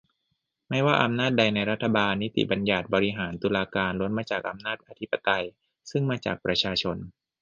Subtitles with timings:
[0.69, 5.45] ไม่ว่าอำนาจใดในรัฐบาล นิติบัญญัติ บริหาร ตุลาการ ล้วนมาจากอำนาจอธิปไตย
[5.89, 6.97] ซึ่งมาจากประชาชน